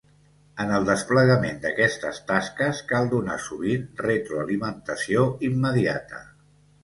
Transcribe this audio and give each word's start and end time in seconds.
En 0.61 0.71
el 0.77 0.85
desplegament 0.85 1.59
d’aquestes 1.65 2.21
tasques 2.31 2.79
cal 2.93 3.11
donar 3.13 3.37
sovint 3.45 3.85
retroalimentació 4.07 5.27
immediata. 5.51 6.25